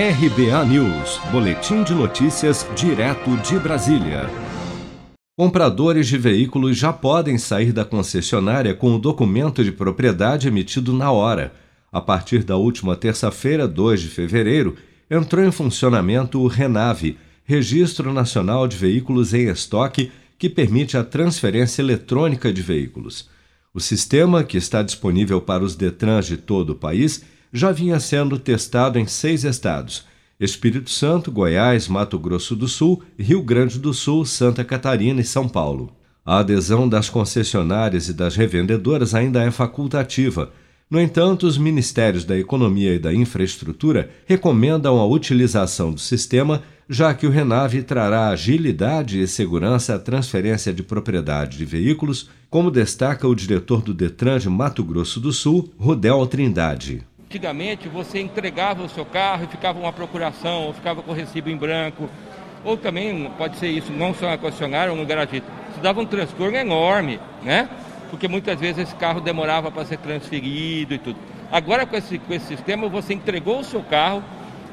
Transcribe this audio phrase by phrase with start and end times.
[0.00, 4.30] RBA News, Boletim de Notícias, direto de Brasília.
[5.36, 11.10] Compradores de veículos já podem sair da concessionária com o documento de propriedade emitido na
[11.10, 11.52] hora.
[11.90, 14.76] A partir da última terça-feira, 2 de fevereiro,
[15.10, 21.82] entrou em funcionamento o RENAVE, Registro Nacional de Veículos em Estoque, que permite a transferência
[21.82, 23.28] eletrônica de veículos.
[23.74, 28.38] O sistema, que está disponível para os Detrans de todo o país, já vinha sendo
[28.38, 30.04] testado em seis estados:
[30.38, 35.48] Espírito Santo, Goiás, Mato Grosso do Sul, Rio Grande do Sul, Santa Catarina e São
[35.48, 35.92] Paulo.
[36.24, 40.52] A adesão das concessionárias e das revendedoras ainda é facultativa.
[40.90, 47.14] No entanto, os Ministérios da Economia e da Infraestrutura recomendam a utilização do sistema, já
[47.14, 53.26] que o Renave trará agilidade e segurança à transferência de propriedade de veículos, como destaca
[53.26, 57.07] o diretor do Detran de Mato Grosso do Sul, Rudel Trindade.
[57.28, 61.50] Antigamente você entregava o seu carro e ficava uma procuração, ou ficava com o recibo
[61.50, 62.08] em branco,
[62.64, 65.46] ou também pode ser isso, não só na concessionária ou no garagista.
[65.70, 67.68] Isso dava um transtorno enorme, né?
[68.08, 71.18] Porque muitas vezes esse carro demorava para ser transferido e tudo.
[71.52, 74.24] Agora com esse, com esse sistema você entregou o seu carro,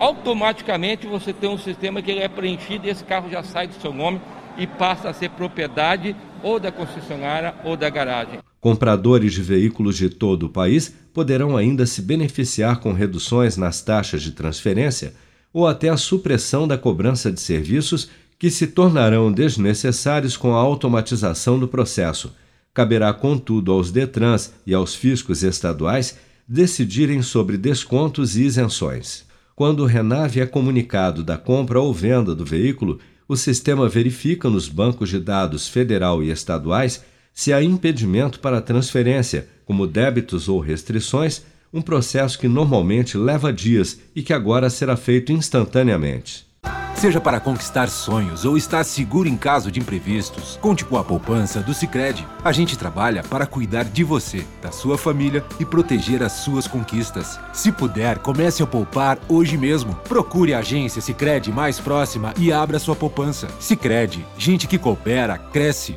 [0.00, 3.74] automaticamente você tem um sistema que ele é preenchido e esse carro já sai do
[3.74, 4.20] seu nome
[4.58, 8.40] e passa a ser propriedade ou da concessionária ou da garagem.
[8.60, 14.22] Compradores de veículos de todo o país poderão ainda se beneficiar com reduções nas taxas
[14.22, 15.14] de transferência
[15.52, 21.58] ou até a supressão da cobrança de serviços que se tornarão desnecessários com a automatização
[21.58, 22.32] do processo.
[22.72, 29.24] Caberá, contudo, aos Detrans e aos fiscos estaduais decidirem sobre descontos e isenções.
[29.56, 34.68] Quando o Renave é comunicado da compra ou venda do veículo, o sistema verifica nos
[34.68, 37.02] bancos de dados federal e estaduais
[37.40, 41.40] se há impedimento para transferência, como débitos ou restrições,
[41.72, 46.46] um processo que normalmente leva dias e que agora será feito instantaneamente.
[46.94, 51.60] Seja para conquistar sonhos ou estar seguro em caso de imprevistos, conte com a poupança
[51.60, 52.26] do Sicredi.
[52.44, 57.40] A gente trabalha para cuidar de você, da sua família e proteger as suas conquistas.
[57.54, 59.94] Se puder, comece a poupar hoje mesmo.
[60.06, 63.48] Procure a agência Sicredi mais próxima e abra sua poupança.
[63.58, 65.96] Sicredi, gente que coopera cresce.